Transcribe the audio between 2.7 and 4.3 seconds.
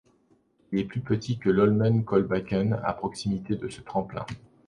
à proximité de ce tremplin.